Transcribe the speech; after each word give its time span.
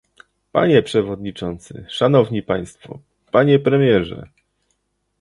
Panie 0.51 0.83
przewodniczący, 0.83 1.85
szanowni 1.89 2.43
państwo, 2.43 2.99
panie 3.31 3.59
premierze 3.59 4.27